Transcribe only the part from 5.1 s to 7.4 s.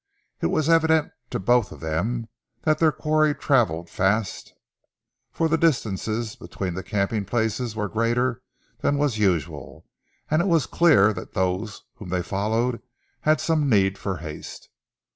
for the distances between the camping